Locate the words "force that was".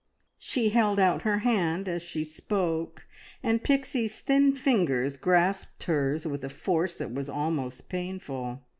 6.49-7.29